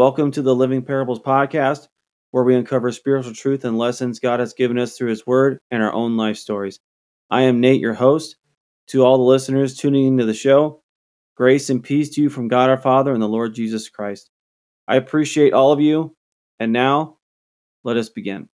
[0.00, 1.88] Welcome to the Living Parables podcast,
[2.30, 5.82] where we uncover spiritual truth and lessons God has given us through His Word and
[5.82, 6.80] our own life stories.
[7.28, 8.36] I am Nate, your host.
[8.86, 10.82] To all the listeners tuning into the show,
[11.34, 14.30] grace and peace to you from God our Father and the Lord Jesus Christ.
[14.88, 16.16] I appreciate all of you.
[16.58, 17.18] And now,
[17.84, 18.48] let us begin.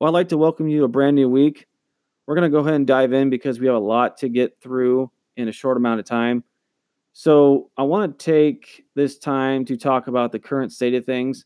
[0.00, 1.68] Well, I'd like to welcome you to a brand new week.
[2.26, 4.60] We're going to go ahead and dive in because we have a lot to get
[4.60, 6.42] through in a short amount of time.
[7.12, 11.44] So, I want to take this time to talk about the current state of things.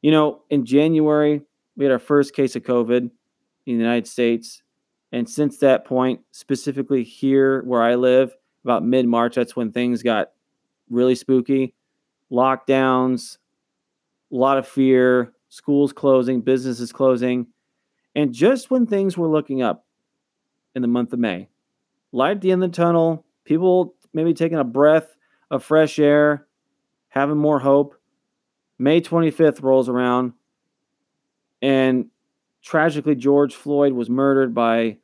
[0.00, 1.42] You know, in January,
[1.76, 3.10] we had our first case of COVID in
[3.66, 4.62] the United States.
[5.12, 10.02] And since that point, specifically here where I live, about mid March, that's when things
[10.02, 10.30] got
[10.88, 11.74] really spooky.
[12.30, 13.38] Lockdowns,
[14.32, 17.46] a lot of fear, schools closing, businesses closing.
[18.14, 19.84] And just when things were looking up
[20.74, 21.48] in the month of May,
[22.12, 25.16] light at the end of the tunnel, people maybe taking a breath
[25.50, 26.46] of fresh air,
[27.08, 27.94] having more hope.
[28.78, 30.32] May 25th rolls around,
[31.60, 32.06] and
[32.62, 34.98] tragically, George Floyd was murdered by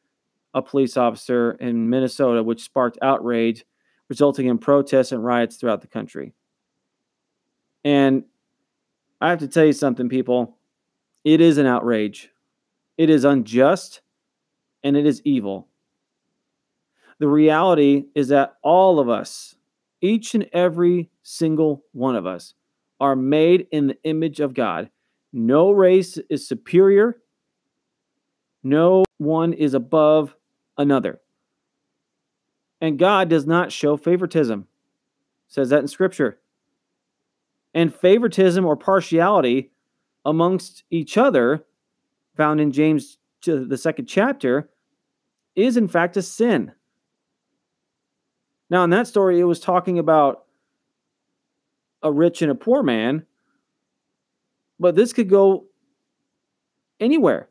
[0.54, 3.64] a police officer in Minnesota, which sparked outrage,
[4.08, 6.32] resulting in protests and riots throughout the country.
[7.84, 8.24] And
[9.20, 10.56] I have to tell you something, people.
[11.24, 12.30] It is an outrage.
[12.96, 14.00] It is unjust
[14.82, 15.68] and it is evil.
[17.18, 19.56] The reality is that all of us,
[20.00, 22.54] each and every single one of us,
[23.00, 24.90] are made in the image of God.
[25.32, 27.20] No race is superior.
[28.62, 30.34] No one is above
[30.76, 31.20] another.
[32.80, 34.60] And God does not show favoritism.
[34.60, 36.38] It says that in scripture.
[37.74, 39.72] And favoritism or partiality
[40.24, 41.64] amongst each other,
[42.36, 44.70] found in James the second chapter,
[45.56, 46.72] is in fact a sin.
[48.70, 50.44] Now, in that story, it was talking about
[52.02, 53.24] a rich and a poor man,
[54.78, 55.64] but this could go
[57.00, 57.48] anywhere.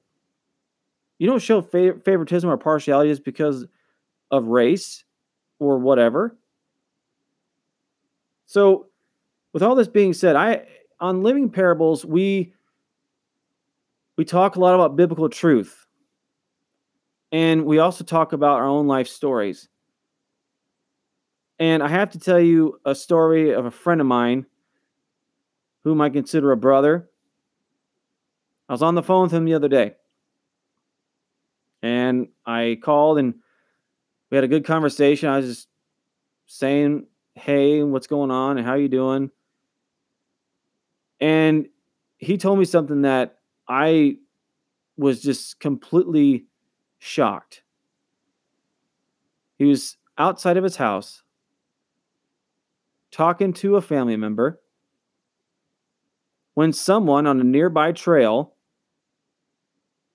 [1.19, 3.65] You don't show favoritism or partiality just because
[4.29, 5.03] of race
[5.59, 6.37] or whatever.
[8.45, 8.87] So,
[9.53, 10.67] with all this being said, I
[10.99, 12.53] on living parables we
[14.17, 15.85] we talk a lot about biblical truth.
[17.31, 19.69] And we also talk about our own life stories.
[21.59, 24.45] And I have to tell you a story of a friend of mine
[25.83, 27.09] whom I consider a brother.
[28.69, 29.95] I was on the phone with him the other day.
[31.81, 33.35] And I called and
[34.29, 35.29] we had a good conversation.
[35.29, 35.67] I was just
[36.47, 39.31] saying, "Hey, what's going on and how you doing?"
[41.19, 41.69] And
[42.17, 44.17] he told me something that I
[44.97, 46.47] was just completely
[46.99, 47.63] shocked.
[49.57, 51.23] He was outside of his house
[53.11, 54.59] talking to a family member
[56.53, 58.53] when someone on a nearby trail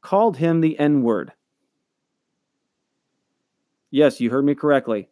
[0.00, 1.32] called him the N word.
[3.90, 5.08] Yes, you heard me correctly.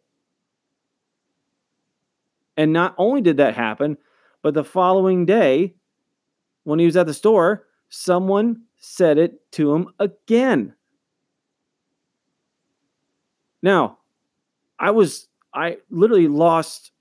[2.57, 3.97] And not only did that happen,
[4.41, 5.75] but the following day,
[6.63, 10.73] when he was at the store, someone said it to him again.
[13.61, 13.99] Now,
[14.79, 16.91] I was I literally lost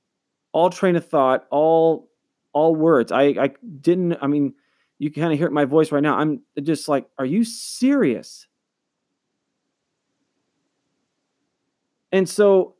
[0.53, 2.11] all train of thought, all
[2.53, 3.13] all words.
[3.13, 3.51] I I
[3.81, 4.55] didn't I mean,
[4.99, 6.19] you can kind of hear my voice right now.
[6.19, 8.47] I'm just like, are you serious?
[12.13, 12.75] And so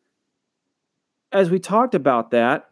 [1.33, 2.71] as we talked about that,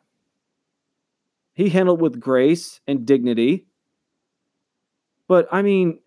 [1.55, 3.67] he handled with grace and dignity.
[5.29, 6.01] But I mean,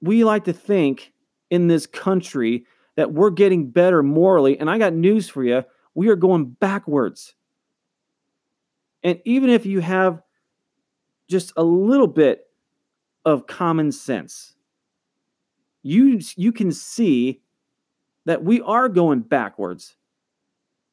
[0.00, 1.12] we like to think
[1.50, 2.64] in this country
[2.96, 4.58] that we're getting better morally.
[4.58, 5.64] And I got news for you
[5.94, 7.34] we are going backwards.
[9.02, 10.22] And even if you have
[11.28, 12.46] just a little bit
[13.24, 14.54] of common sense,
[15.82, 17.40] you, you can see
[18.26, 19.96] that we are going backwards.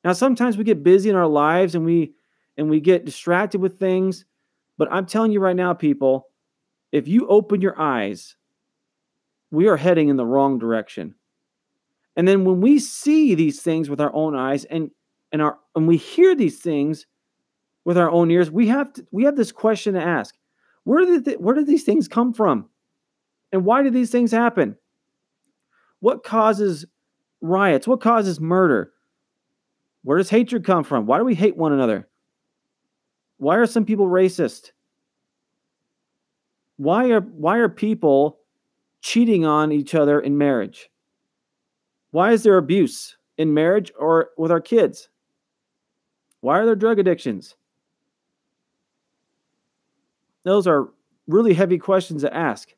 [0.04, 2.14] Now, sometimes we get busy in our lives and we
[2.58, 4.26] and we get distracted with things.
[4.78, 6.28] But I'm telling you right now, people,
[6.92, 8.36] if you open your eyes,
[9.52, 11.16] we are heading in the wrong direction.
[12.18, 14.90] And then when we see these things with our own eyes and
[15.31, 17.06] and our and we hear these things
[17.86, 20.36] with our own ears, we have to, we have this question to ask:
[20.84, 22.69] Where did the, where did these things come from,
[23.52, 24.75] and why did these things happen?
[26.00, 26.86] What causes
[27.40, 27.88] riots?
[27.88, 28.92] What causes murder?
[30.04, 31.06] Where does hatred come from?
[31.06, 32.08] Why do we hate one another?
[33.38, 34.72] Why are some people racist?
[36.78, 38.40] Why are why are people
[39.02, 40.90] cheating on each other in marriage?
[42.18, 45.08] Why is there abuse in marriage or with our kids?
[46.42, 47.56] Why are there drug addictions?
[50.44, 50.90] those are
[51.28, 52.74] really heavy questions to ask.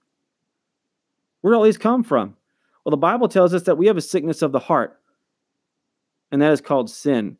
[1.39, 2.35] Where do all these come from?
[2.83, 4.99] Well, the Bible tells us that we have a sickness of the heart,
[6.33, 7.37] and that is called sin.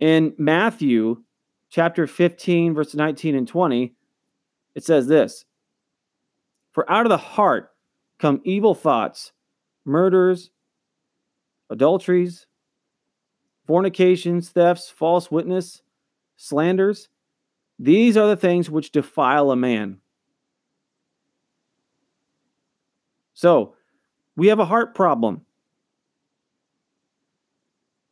[0.00, 1.22] In Matthew
[1.70, 3.94] chapter 15, verse 19 and 20,
[4.74, 5.44] it says this
[6.72, 7.70] For out of the heart
[8.18, 9.30] come evil thoughts,
[9.84, 10.50] murders,
[11.70, 12.46] adulteries,
[13.66, 15.82] fornications, thefts, false witness,
[16.36, 17.08] slanders.
[17.78, 19.98] These are the things which defile a man.
[23.34, 23.74] So,
[24.36, 25.42] we have a heart problem.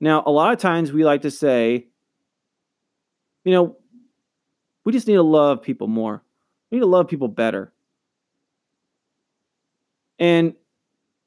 [0.01, 1.87] Now, a lot of times we like to say,
[3.45, 3.77] you know,
[4.85, 6.23] we just need to love people more.
[6.71, 7.73] We need to love people better.
[10.19, 10.55] And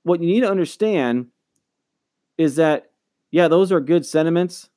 [0.04, 1.28] what you need to understand
[2.38, 2.92] is that,
[3.32, 4.70] yeah, those are good sentiments,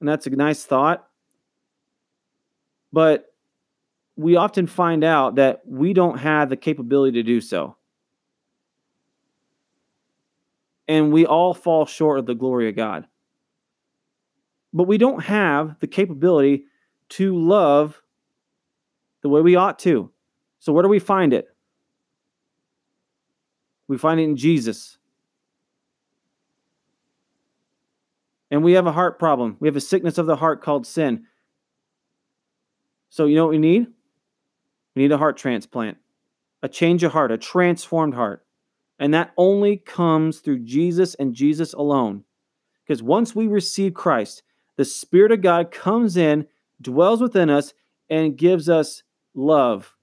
[0.00, 1.06] and that's a nice thought.
[2.92, 3.32] But
[4.16, 7.76] we often find out that we don't have the capability to do so.
[10.86, 13.06] And we all fall short of the glory of God.
[14.72, 16.64] But we don't have the capability
[17.10, 18.00] to love
[19.22, 20.10] the way we ought to.
[20.58, 21.53] So, where do we find it?
[23.88, 24.98] We find it in Jesus.
[28.50, 29.56] And we have a heart problem.
[29.60, 31.24] We have a sickness of the heart called sin.
[33.10, 33.86] So, you know what we need?
[34.94, 35.98] We need a heart transplant,
[36.62, 38.44] a change of heart, a transformed heart.
[38.98, 42.24] And that only comes through Jesus and Jesus alone.
[42.86, 44.42] Because once we receive Christ,
[44.76, 46.46] the Spirit of God comes in,
[46.80, 47.74] dwells within us,
[48.08, 49.02] and gives us
[49.34, 49.96] love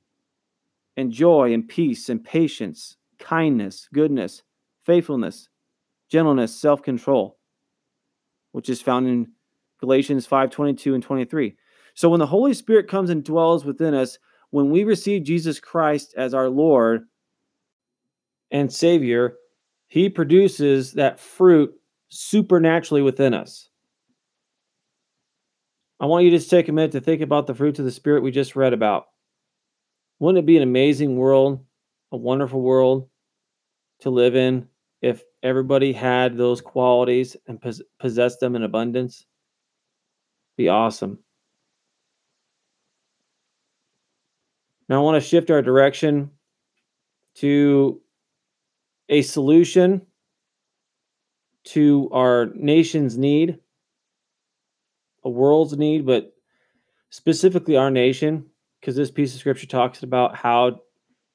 [0.98, 4.44] and joy and peace and patience kindness, goodness,
[4.84, 5.48] faithfulness,
[6.10, 7.38] gentleness, self-control,
[8.52, 9.32] which is found in
[9.80, 11.56] Galatians 5:22 and 23.
[11.94, 14.18] So when the Holy Spirit comes and dwells within us,
[14.50, 17.08] when we receive Jesus Christ as our Lord
[18.52, 19.38] and Savior,
[19.88, 21.74] he produces that fruit
[22.10, 23.70] supernaturally within us.
[26.00, 27.92] I want you to just take a minute to think about the fruits of the
[27.92, 29.06] Spirit we just read about.
[30.20, 31.64] Wouldn't it be an amazing world,
[32.12, 33.10] a wonderful world,
[34.02, 34.68] to live in
[35.02, 39.26] if everybody had those qualities and pos- possessed them in abundance?
[40.58, 41.20] Be awesome.
[44.90, 46.32] Now, I want to shift our direction
[47.36, 48.02] to
[49.08, 50.02] a solution
[51.64, 53.60] to our nation's need,
[55.24, 56.34] a world's need, but
[57.10, 58.48] specifically our nation,
[58.80, 60.80] because this piece of scripture talks about how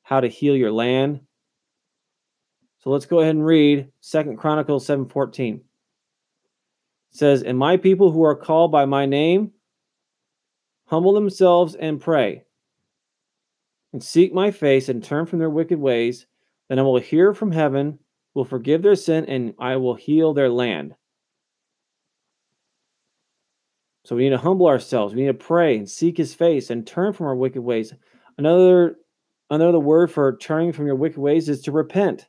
[0.02, 1.20] how to heal your land,
[2.86, 5.56] so let's go ahead and read Second Chronicles 7:14.
[5.56, 5.62] It
[7.10, 9.54] says, "And my people who are called by my name
[10.84, 12.44] humble themselves and pray
[13.92, 16.28] and seek my face and turn from their wicked ways,
[16.68, 17.98] then I will hear from heaven,
[18.34, 20.94] will forgive their sin, and I will heal their land."
[24.04, 25.12] So we need to humble ourselves.
[25.12, 27.92] We need to pray and seek his face and turn from our wicked ways.
[28.38, 28.96] Another
[29.50, 32.28] another word for turning from your wicked ways is to repent.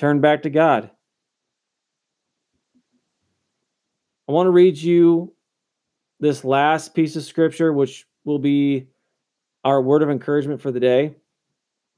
[0.00, 0.90] Turn back to God.
[4.26, 5.34] I want to read you
[6.20, 8.88] this last piece of scripture, which will be
[9.62, 11.16] our word of encouragement for the day.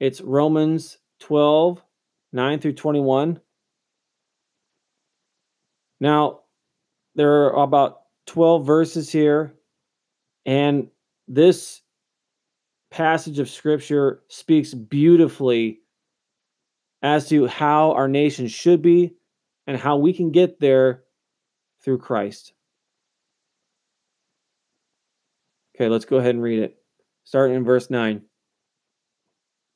[0.00, 1.80] It's Romans 12,
[2.32, 3.40] 9 through 21.
[6.00, 6.40] Now,
[7.14, 9.54] there are about 12 verses here,
[10.44, 10.88] and
[11.28, 11.82] this
[12.90, 15.82] passage of scripture speaks beautifully
[17.02, 19.14] as to how our nation should be
[19.66, 21.02] and how we can get there
[21.82, 22.52] through Christ.
[25.75, 26.76] Okay, let's go ahead and read it.
[27.25, 28.23] Starting in verse 9.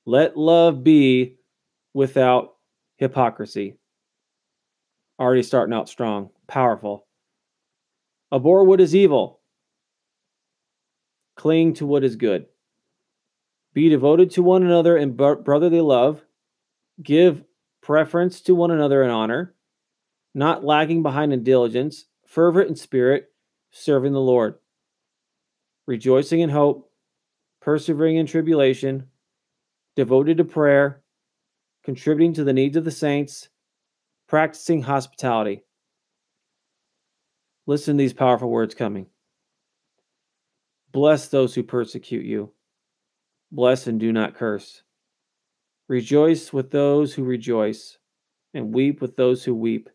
[0.04, 1.38] Let love be
[1.94, 2.54] without
[2.96, 3.76] hypocrisy.
[5.18, 7.06] Already starting out strong, powerful.
[8.32, 9.40] Abhor what is evil.
[11.36, 12.46] Cling to what is good.
[13.72, 16.22] Be devoted to one another in brotherly love
[17.02, 17.44] Give
[17.82, 19.54] preference to one another in honor,
[20.34, 23.30] not lagging behind in diligence, fervent in spirit,
[23.70, 24.56] serving the Lord,
[25.86, 26.90] rejoicing in hope,
[27.60, 29.08] persevering in tribulation,
[29.94, 31.02] devoted to prayer,
[31.84, 33.48] contributing to the needs of the saints,
[34.28, 35.62] practicing hospitality.
[37.66, 39.06] Listen to these powerful words coming.
[40.92, 42.52] Bless those who persecute you.
[43.52, 44.82] Bless and do not curse.
[45.88, 47.98] Rejoice with those who rejoice,
[48.54, 49.88] and weep with those who weep.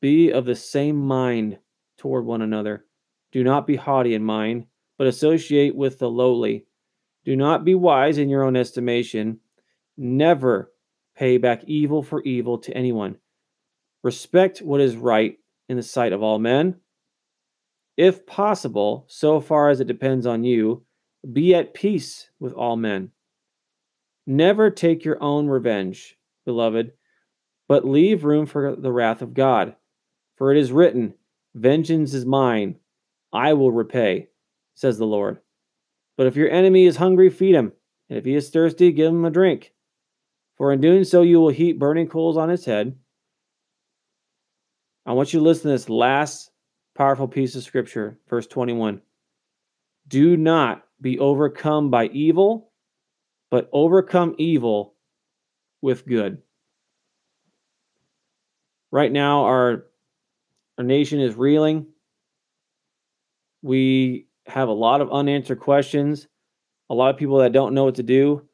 [0.00, 1.58] Be of the same mind
[1.96, 2.84] toward one another.
[3.30, 4.66] Do not be haughty in mind,
[4.98, 6.66] but associate with the lowly.
[7.24, 9.40] Do not be wise in your own estimation.
[9.96, 10.72] Never
[11.16, 13.16] pay back evil for evil to anyone.
[14.02, 16.76] Respect what is right in the sight of all men.
[17.96, 20.84] If possible, so far as it depends on you,
[21.32, 23.12] be at peace with all men.
[24.26, 26.92] Never take your own revenge, beloved,
[27.68, 29.74] but leave room for the wrath of God.
[30.36, 31.14] For it is written,
[31.54, 32.76] Vengeance is mine,
[33.32, 34.28] I will repay,
[34.74, 35.38] says the Lord.
[36.16, 37.72] But if your enemy is hungry, feed him,
[38.08, 39.72] and if he is thirsty, give him a drink.
[40.56, 42.96] For in doing so, you will heap burning coals on his head.
[45.04, 46.50] I want you to listen to this last
[46.94, 49.00] powerful piece of scripture, verse 21.
[50.08, 52.71] Do not be overcome by evil,
[53.52, 54.94] but overcome evil
[55.82, 56.38] with good.
[58.90, 59.84] Right now, our,
[60.78, 61.86] our nation is reeling.
[63.60, 66.28] We have a lot of unanswered questions,
[66.88, 68.48] a lot of people that don't know what to do,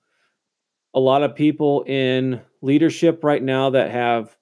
[0.93, 4.37] a lot of people in leadership right now that have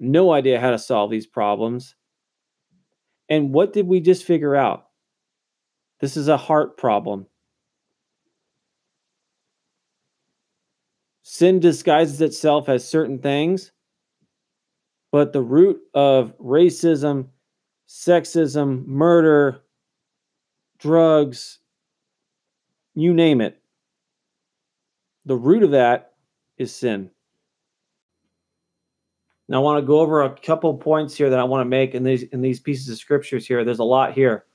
[0.00, 1.94] no idea how to solve these problems.
[3.28, 4.88] And what did we just figure out?
[6.00, 7.26] This is a heart problem.
[11.30, 13.72] Sin disguises itself as certain things,
[15.12, 17.26] but the root of racism,
[17.86, 19.60] sexism, murder,
[20.78, 21.58] drugs,
[22.94, 23.60] you name it,
[25.26, 26.14] the root of that
[26.56, 27.10] is sin.
[29.50, 31.94] Now I want to go over a couple points here that I want to make
[31.94, 33.66] in these in these pieces of scriptures here.
[33.66, 34.46] There's a lot here.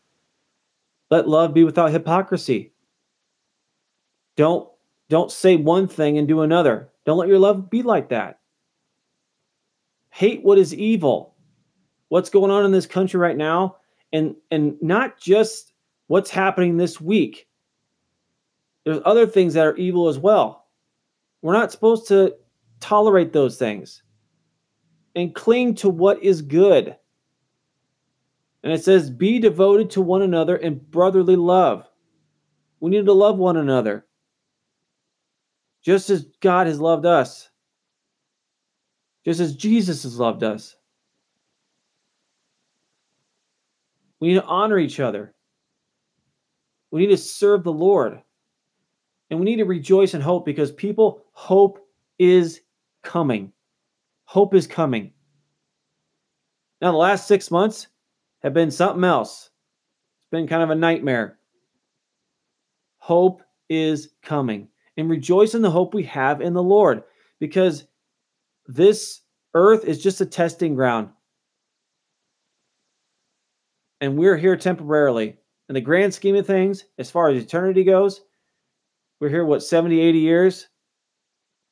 [1.12, 2.74] Let love be without hypocrisy.
[4.36, 4.73] Don't
[5.14, 6.90] don't say one thing and do another.
[7.06, 8.40] Don't let your love be like that.
[10.10, 11.36] Hate what is evil.
[12.08, 13.76] What's going on in this country right now
[14.12, 15.74] and and not just
[16.08, 17.48] what's happening this week.
[18.86, 20.66] There's other things that are evil as well.
[21.44, 22.34] We're not supposed to
[22.80, 24.02] tolerate those things
[25.14, 26.96] and cling to what is good.
[28.64, 31.88] And it says, Be devoted to one another in brotherly love.
[32.80, 34.08] We need to love one another,
[35.84, 37.50] just as God has loved us,
[39.26, 40.76] just as Jesus has loved us.
[44.20, 45.34] We need to honor each other.
[46.92, 48.22] We need to serve the Lord.
[49.30, 51.80] And we need to rejoice and hope because people, hope
[52.20, 52.62] is
[53.02, 53.52] coming.
[54.26, 55.12] Hope is coming.
[56.82, 57.88] Now, the last six months
[58.42, 59.50] have been something else.
[60.20, 61.40] It's been kind of a nightmare.
[63.00, 64.68] Hope is coming.
[64.96, 67.04] And rejoice in the hope we have in the Lord
[67.40, 67.86] because
[68.68, 69.22] this
[69.54, 71.10] earth is just a testing ground.
[74.02, 75.38] And we're here temporarily.
[75.70, 78.22] In the grand scheme of things, as far as eternity goes,
[79.20, 80.68] we're here, what, 70, 80 years?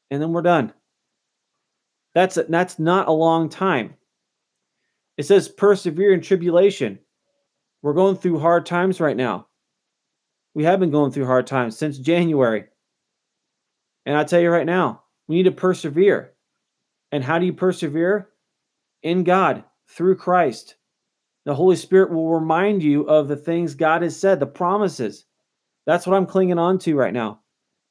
[0.09, 0.73] And then we're done.
[2.15, 3.95] That's, that's not a long time.
[5.17, 6.99] It says, persevere in tribulation.
[7.81, 9.47] We're going through hard times right now.
[10.53, 12.65] We have been going through hard times since January.
[14.05, 16.33] And I tell you right now, we need to persevere.
[17.11, 18.29] And how do you persevere?
[19.03, 20.75] In God, through Christ.
[21.45, 25.25] The Holy Spirit will remind you of the things God has said, the promises.
[25.85, 27.41] That's what I'm clinging on to right now.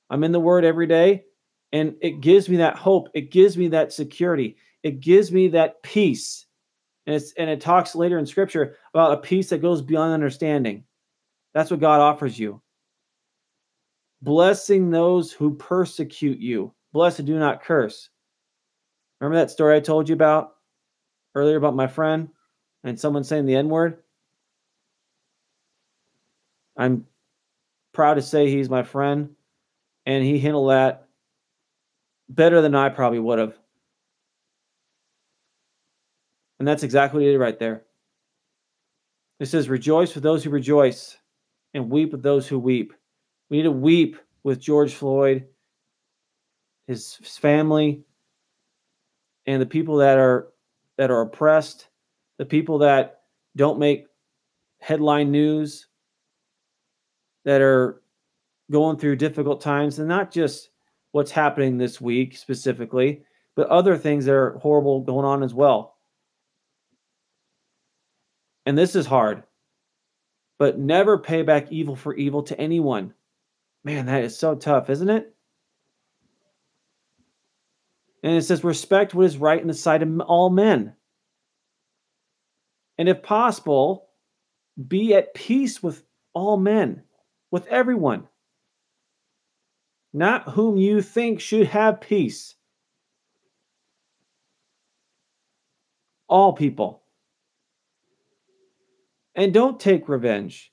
[0.09, 1.25] I'm in the Word every day,
[1.73, 3.09] and it gives me that hope.
[3.15, 4.57] It gives me that security.
[4.83, 6.47] It gives me that peace.
[7.07, 10.85] And, it's, and it talks later in Scripture about a peace that goes beyond understanding.
[11.55, 12.63] That's what God offers you.
[14.23, 16.73] Blessing those who persecute you.
[16.93, 18.11] Blessed do not curse.
[19.21, 20.55] Remember that story I told you about
[21.35, 22.29] earlier about my friend
[22.85, 24.03] and someone saying the N word?
[26.77, 27.07] I'm
[27.93, 29.31] proud to say he's my friend
[30.07, 31.09] and he handled that
[32.29, 33.59] better than I probably would have.
[36.59, 37.85] And that's exactly what he did right there.
[39.41, 41.17] It says, Rejoice with those who rejoice
[41.75, 42.93] and weep with those who weep.
[43.51, 45.47] We need to weep with George Floyd,
[46.87, 48.05] his family,
[49.47, 50.49] and the people that are
[50.97, 51.89] that are oppressed,
[52.39, 53.23] the people that
[53.57, 54.07] don't make
[54.79, 55.89] headline news,
[57.45, 58.03] that are
[58.71, 60.71] going through difficult times, and not just
[61.13, 63.25] what's happening this week specifically,
[63.57, 65.97] but other things that are horrible going on as well.
[68.65, 69.43] And this is hard,
[70.59, 73.15] but never pay back evil for evil to anyone.
[73.85, 75.35] Man, that is so tough, isn't it?
[78.23, 80.95] And it says, respect what is right in the sight of all men.
[82.99, 84.09] And if possible,
[84.89, 87.03] be at peace with all men,
[87.51, 88.29] with everyone,
[90.13, 92.55] not whom you think should have peace.
[96.29, 97.03] All people.
[99.35, 100.71] And don't take revenge.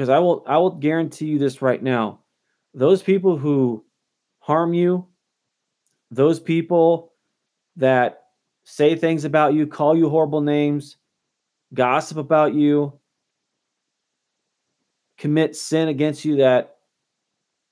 [0.00, 2.20] Because I will I will guarantee you this right now.
[2.72, 3.84] Those people who
[4.38, 5.06] harm you,
[6.10, 7.12] those people
[7.76, 8.22] that
[8.64, 10.96] say things about you, call you horrible names,
[11.74, 12.98] gossip about you,
[15.18, 16.78] commit sin against you that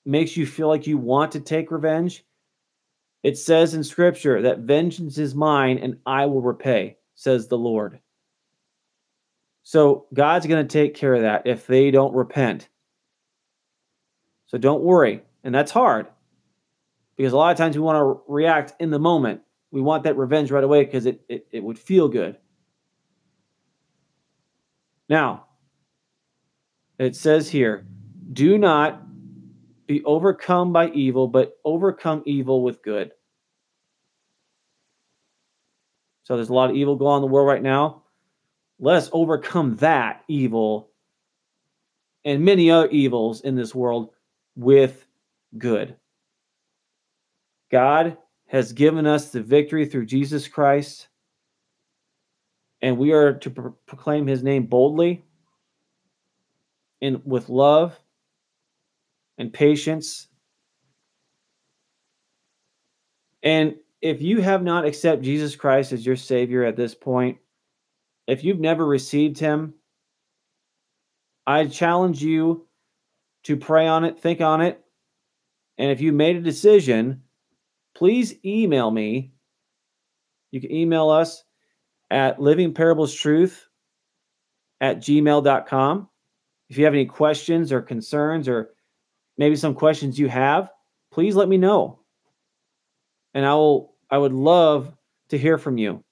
[0.05, 2.27] makes you feel like you want to take revenge.
[3.23, 8.01] It says in scripture that vengeance is mine and I will repay, says the Lord.
[9.69, 12.71] So God's going to take care of that if they don't repent.
[14.47, 15.21] So don't worry.
[15.45, 16.07] And that's hard
[17.19, 19.43] because a lot of times we want to react in the moment.
[19.71, 22.39] We want that revenge right away because it, it, it would feel good.
[25.07, 25.45] Now,
[26.99, 27.87] it says here,
[28.33, 29.03] do not
[29.87, 33.13] be overcome by evil, but overcome evil with good.
[36.23, 38.05] So there's a lot of evil going on in the world right now.
[38.79, 40.91] Let us overcome that evil
[42.25, 44.11] and many other evils in this world
[44.57, 45.07] with
[45.57, 45.97] good.
[47.71, 48.17] God
[48.47, 51.09] has given us the victory through Jesus Christ,
[52.81, 55.25] and we are to pro- proclaim his name boldly
[57.03, 57.99] and with love
[59.37, 60.29] and patience.
[63.43, 67.39] And if you have not accepted Jesus Christ as your Savior at this point,
[68.29, 69.75] if you've never received Him,
[71.47, 72.67] I challenge you
[73.45, 74.85] to pray on it, think on it.
[75.79, 77.23] And if you made a decision,
[77.95, 79.33] please email me.
[80.51, 81.43] You can email us
[82.11, 83.67] at livingparables
[84.81, 86.09] at gmail.com.
[86.69, 88.71] If you have any questions or concerns, or
[89.39, 90.71] maybe some questions you have,
[91.11, 92.01] please let me know.
[93.33, 94.93] And I will I would love
[95.31, 96.05] to hear from you.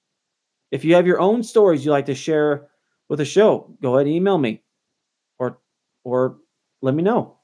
[0.71, 2.67] If you have your own stories you'd like to share
[3.09, 4.63] with the show, go ahead and email me
[5.39, 5.59] or
[6.03, 6.37] or
[6.81, 7.37] let me know.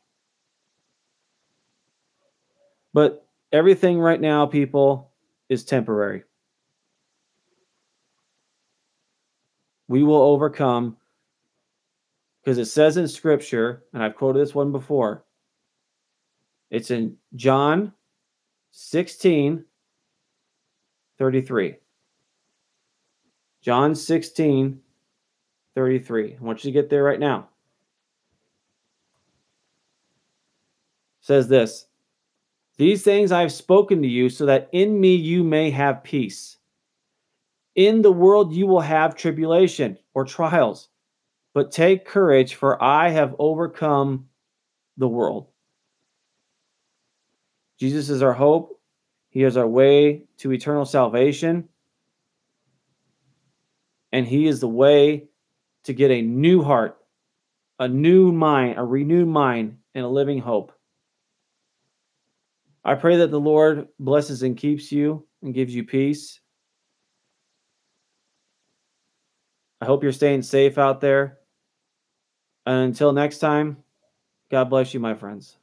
[2.94, 5.12] But everything right now, people,
[5.50, 6.24] is temporary.
[9.88, 10.98] We will overcome
[12.44, 15.24] because it says in scripture, and I've quoted this one before,
[16.70, 17.94] it's in John
[18.72, 19.64] 16
[21.20, 21.76] 33.
[23.63, 24.80] John 16
[25.76, 26.38] 33.
[26.39, 27.47] I want you to get there right now.
[31.19, 31.88] It says this
[32.78, 36.58] These things I have spoken to you so that in me you may have peace.
[37.73, 40.89] In the world you will have tribulation or trials
[41.54, 44.28] but take courage, for I have overcome
[44.97, 45.47] the world.
[47.80, 48.80] Jesus is our hope.
[49.30, 51.69] He is our way to eternal salvation.
[54.13, 55.28] And He is the way
[55.84, 56.97] to get a new heart,
[57.80, 60.71] a new mind, a renewed mind, and a living hope.
[62.86, 66.39] I pray that the Lord blesses and keeps you and gives you peace.
[69.82, 71.39] I hope you're staying safe out there.
[72.65, 73.78] And until next time,
[74.49, 75.58] God bless you, my friends.